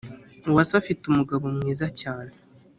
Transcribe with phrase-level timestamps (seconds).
[0.49, 2.33] Uwase afite umugabo mwiza cyane